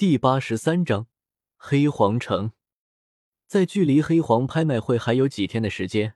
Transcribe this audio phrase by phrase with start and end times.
[0.00, 1.08] 第八十三章
[1.58, 2.52] 黑皇城。
[3.46, 6.14] 在距离黑皇拍卖会还有几天的时间，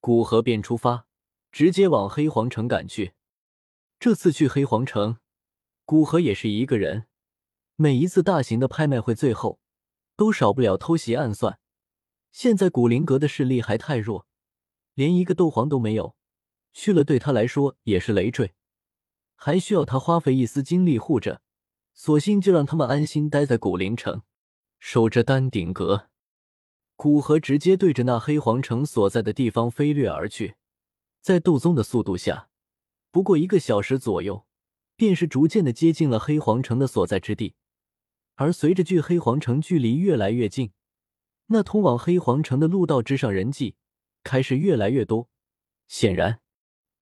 [0.00, 1.06] 古河便出发，
[1.52, 3.14] 直接往黑皇城赶去。
[4.00, 5.18] 这次去黑皇城，
[5.84, 7.06] 古河也是一个人。
[7.76, 9.60] 每一次大型的拍卖会最后，
[10.16, 11.60] 都少不了偷袭暗算。
[12.32, 14.26] 现在古灵阁的势力还太弱，
[14.94, 16.16] 连一个斗皇都没有，
[16.72, 18.54] 去了对他来说也是累赘，
[19.36, 21.40] 还需要他花费一丝精力护着。
[21.94, 24.22] 索性就让他们安心待在古灵城，
[24.78, 26.08] 守着丹顶阁。
[26.96, 30.54] 古河直接对着那黑皇城所在的地方飞掠而去，
[31.20, 32.48] 在斗宗的速度下，
[33.10, 34.46] 不过一个小时左右，
[34.96, 37.54] 便是逐渐的接近了黑皇城的所在之地。
[38.36, 40.72] 而随着距黑皇城距离越来越近，
[41.46, 43.76] 那通往黑皇城的路道之上人迹
[44.22, 45.28] 开始越来越多。
[45.86, 46.40] 显然，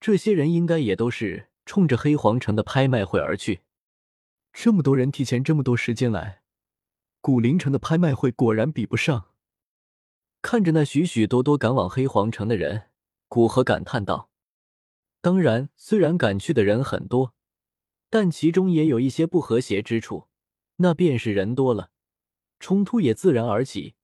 [0.01, 3.61] 这些人应该也都是冲着黑皇城的拍卖会而去。
[4.63, 6.43] 这么多人提前这么多时间来，
[7.23, 9.31] 古灵城的拍卖会果然比不上。
[10.43, 12.91] 看着那许许多多赶往黑皇城的人，
[13.27, 14.29] 古河感叹道
[15.23, 17.33] ：“当然，虽然赶去的人很多，
[18.11, 20.29] 但其中也有一些不和谐之处，
[20.77, 21.91] 那便是人多了，
[22.59, 23.95] 冲突也自然而起。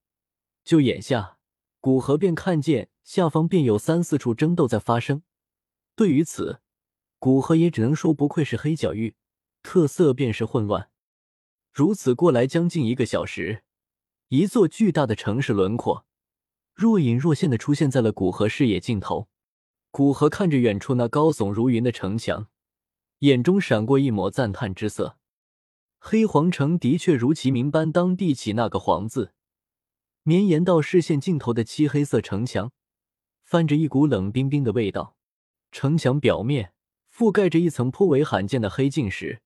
[0.65, 1.37] 就眼下，
[1.83, 5.23] 古河便看见下方便有三四处争斗在发生。
[5.95, 6.63] 对于此，
[7.19, 9.17] 古河也只能说不愧是黑角域。”
[9.67, 10.91] 特色便是混乱。
[11.73, 13.65] 如此过来将近一个小时，
[14.29, 16.07] 一座巨大的城市轮廓
[16.73, 19.29] 若隐若现的出现在了古河视野尽头。
[19.91, 22.47] 古河看着远处那高耸如云的城墙，
[23.19, 25.19] 眼中闪过一抹赞叹之色。
[25.99, 29.33] 黑皇城的确如其名般，当地起那个“皇”字，
[30.23, 32.71] 绵延到视线尽头的漆黑色城墙，
[33.43, 35.17] 泛着一股冷冰冰的味道。
[35.73, 36.73] 城墙表面
[37.13, 39.43] 覆盖着一层颇为罕见的黑晶石。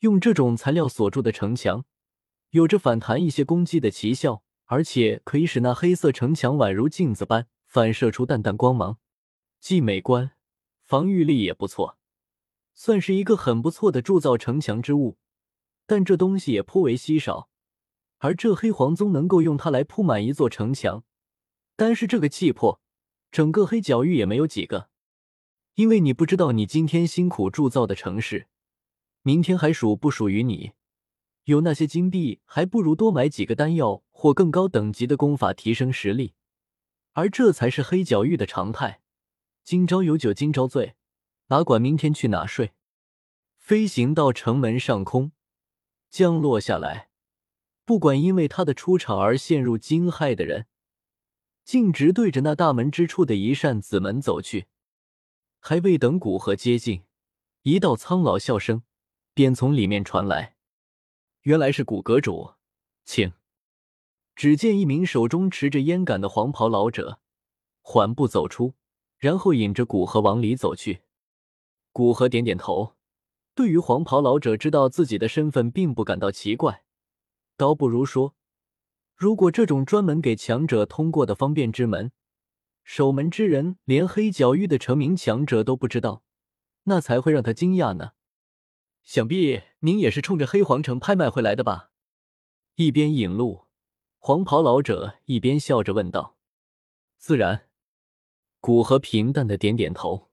[0.00, 1.84] 用这种材料锁住的城墙，
[2.50, 8.98] 有着反弹一些攻击的奇效，而且可以使那黑色城墙宛如镜子般反射出淡淡光芒，
[9.60, 10.32] 既美观，
[10.82, 11.98] 防御力也不错，
[12.72, 15.18] 算是一个很不错的铸造城墙之物。
[15.86, 17.50] 但这东西也颇为稀少，
[18.18, 21.04] 而这黑皇宗能够用它来铺满一座城墙，
[21.76, 22.80] 单是这个气魄，
[23.30, 24.88] 整个黑角域也没有几个。
[25.74, 28.46] 因为你不知道你今天辛苦铸造的城市。
[29.22, 30.72] 明天还属不属于你？
[31.44, 36.34] 有那些金币，还不如多买几个丹药或更高等级的功法提升实力。
[37.12, 39.02] 而这才是黑角域的常态。
[39.62, 40.94] 今朝有酒今朝醉，
[41.48, 42.72] 哪管明天去哪睡？
[43.56, 45.32] 飞行到城门上空，
[46.08, 47.10] 降落下来，
[47.84, 50.66] 不管因为他的出场而陷入惊骇的人，
[51.64, 54.66] 径直对着那大门之处的一扇子门走去。
[55.58, 57.04] 还未等古河接近，
[57.62, 58.82] 一道苍老笑声。
[59.34, 60.56] 便从里面传来，
[61.42, 62.54] 原来是古阁主，
[63.04, 63.32] 请。
[64.34, 67.20] 只见一名手中持着烟杆的黄袍老者
[67.82, 68.74] 缓步走出，
[69.18, 71.02] 然后引着古河往里走去。
[71.92, 72.96] 古河点点头，
[73.54, 76.84] 对于黄袍老者知道自己的身份并不感到奇怪，
[77.56, 78.34] 倒不如说，
[79.14, 82.12] 如果这种专门给强者通过的方便之门，
[82.82, 86.22] 守门之人连黑角域的成名强者都不知道，
[86.84, 88.12] 那才会让他惊讶呢。
[89.02, 91.90] 想必您也是冲着黑皇城拍卖会来的吧？
[92.76, 93.66] 一边引路，
[94.18, 96.36] 黄袍老者一边笑着问道。
[97.18, 97.68] 自然，
[98.60, 100.30] 古河平淡的点点头。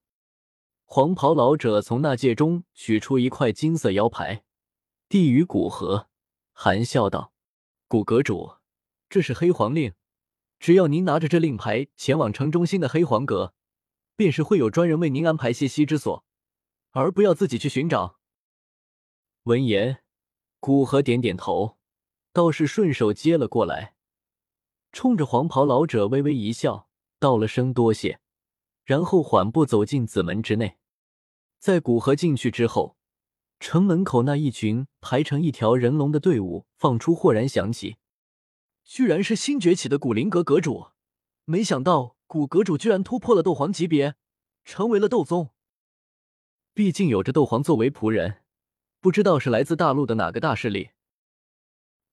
[0.85, 4.45] 黄袍老者从纳戒中取出一块金色腰牌，
[5.09, 6.07] 递与古河，
[6.53, 7.33] 含笑道
[7.89, 8.57] ：“古阁主，
[9.09, 9.94] 这是黑皇令，
[10.59, 13.53] 只要您拿着这令牌前往城中心的黑皇阁，
[14.16, 16.23] 便是会有专人为您安排歇息之所，
[16.91, 18.16] 而不要自己去寻找。”
[19.47, 20.03] 闻言，
[20.59, 21.78] 古河点点头，
[22.34, 23.96] 倒是顺手接了过来，
[24.91, 28.19] 冲着黄袍老者微微一笑，道了声多谢，
[28.84, 30.75] 然后缓步走进紫门之内。
[31.59, 32.97] 在古河进去之后，
[33.57, 37.95] 城门口那一群排成一条人龙的队伍放出豁然响起，
[38.83, 40.88] 居然是新崛起的古灵阁阁主！
[41.45, 44.16] 没想到古阁主居然突破了斗皇级别，
[44.66, 45.51] 成为了斗宗。
[46.74, 48.44] 毕竟有着斗皇作为仆人。
[49.07, 50.89] 不知道是来自大陆的哪个大势力。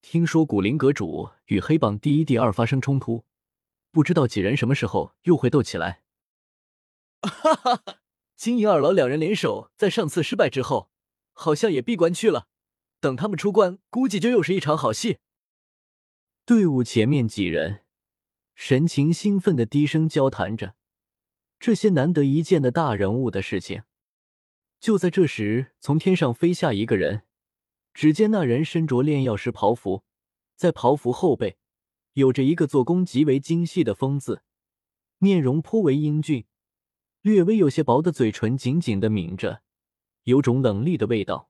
[0.01, 3.25] 听说古灵阁主与黑榜第一、第二发生冲突，
[3.91, 6.05] 不知道几人什么时候又会斗起来。
[7.23, 7.97] 哈哈哈！
[8.37, 10.89] 金银二老两人联手，在上次失败之后，
[11.33, 12.47] 好像也闭关去了。
[13.01, 15.19] 等他们出关，估计就又是一场好戏。
[16.47, 17.83] 队伍前面几人
[18.55, 20.77] 神情兴奋的低声交谈着
[21.59, 23.83] 这些难得一见的大人物的事情。
[24.85, 27.23] 就在这时，从天上飞下一个人，
[27.95, 30.05] 只见那人身着炼药师袍服，
[30.57, 31.57] 在袍服后背
[32.13, 34.43] 有着一个做工极为精细的“风”字，
[35.17, 36.45] 面容颇为英俊，
[37.23, 39.63] 略微有些薄的嘴唇紧紧的抿着，
[40.25, 41.49] 有种冷厉的味道。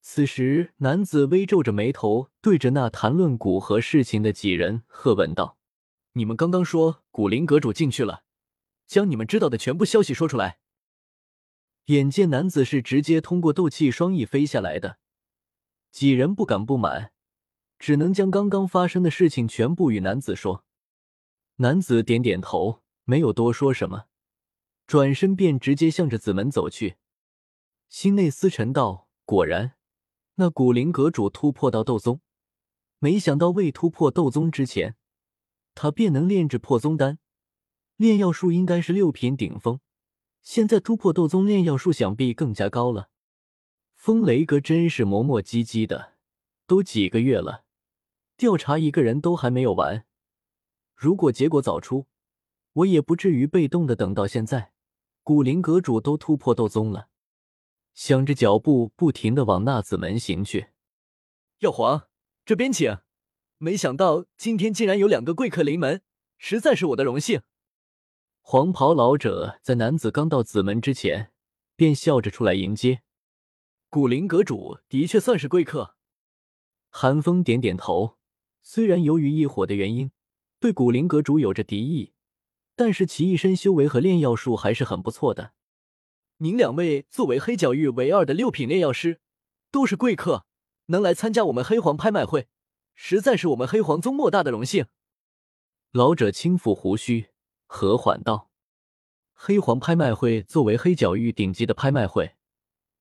[0.00, 5.56] 此时，男子微皱着眉头，对着那谈论古河事情的几人喝问道
[6.14, 8.24] ：“你们刚刚说古灵阁主进去了，
[8.88, 10.58] 将你们知道的全部消息说出来。”
[11.90, 14.98] 眼见男子是直接通过斗气双翼飞下来的，
[15.90, 17.10] 几人不敢不满，
[17.80, 20.64] 只能将刚刚发生的事情全部与男子说。
[21.56, 24.04] 男子点点头，没有多说什么，
[24.86, 26.94] 转身便直接向着子门走去，
[27.88, 29.72] 心内思忖道：“果然。”
[30.38, 32.20] 那古灵阁主突破到斗宗，
[33.00, 34.94] 没想到未突破斗宗之前，
[35.74, 37.18] 他便能炼制破宗丹，
[37.96, 39.80] 炼药术应该是六品顶峰。
[40.42, 43.10] 现在突破斗宗，炼药术想必更加高了。
[43.94, 46.14] 风雷阁真是磨磨唧唧的，
[46.66, 47.64] 都几个月了，
[48.36, 50.06] 调查一个人都还没有完。
[50.94, 52.06] 如果结果早出，
[52.72, 54.72] 我也不至于被动的等到现在。
[55.22, 57.08] 古灵阁主都突破斗宗了。
[57.92, 60.68] 想着，脚步不停的往那子门行去。
[61.58, 62.08] 药皇，
[62.44, 62.98] 这边请。
[63.58, 66.00] 没想到今天竟然有两个贵客临门，
[66.38, 67.42] 实在是我的荣幸。
[68.40, 71.30] 黄袍老者在男子刚到子门之前，
[71.76, 73.02] 便笑着出来迎接。
[73.88, 75.96] 古灵阁主的确算是贵客。
[76.88, 78.16] 韩风点点头，
[78.62, 80.10] 虽然由于异火的原因，
[80.58, 82.12] 对古灵阁主有着敌意，
[82.74, 85.52] 但是其一身修为和炼药术还是很不错的。
[86.38, 89.20] 您两位作为黑角域唯二的六品炼药师，
[89.70, 90.46] 都是贵客，
[90.86, 92.48] 能来参加我们黑皇拍卖会，
[92.94, 94.86] 实在是我们黑皇宗莫大的荣幸。
[95.92, 97.29] 老者轻抚胡须，
[97.72, 98.50] 和缓道
[99.32, 102.34] ：“黑皇拍卖会作为黑角域顶级的拍卖会，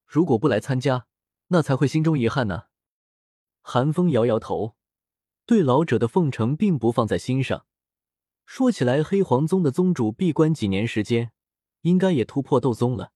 [0.05, 1.07] 如果不来参加，
[1.47, 2.65] 那才会心中遗憾呢。”
[3.61, 4.75] 寒风摇摇头，
[5.47, 7.65] 对老者的奉承并不放在心上。
[8.45, 11.31] 说起来，黑皇宗的宗主闭关几年时间，
[11.81, 13.11] 应该也突破斗宗了。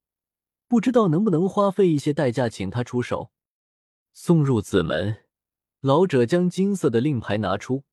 [0.67, 3.31] 不知道能不能花费一些代价请他出手，
[4.11, 5.25] 送入子门。
[5.81, 7.83] 老者将金色的令牌拿出，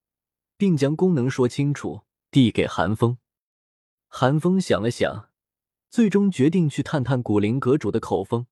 [0.56, 3.18] 并将功能说清楚，递给韩风。
[4.12, 5.30] 韩风想了想，
[5.88, 8.46] 最终决定去探探古灵阁主的口风，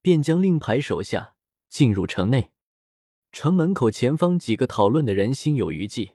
[0.00, 1.34] 便将令牌手下，
[1.68, 2.52] 进入城内。
[3.32, 6.12] 城门口前方几个讨论的人心有余悸，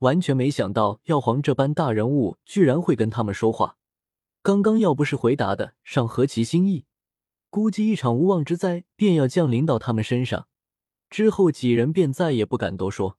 [0.00, 3.78] 完全没想到药皇这般大人物居然会跟他们说话。
[4.42, 6.84] 刚刚要不是回答的尚合其心意，
[7.48, 10.46] 估计一场无妄之灾便要降临到他们身上。
[11.08, 13.18] 之后几人便再也不敢多说。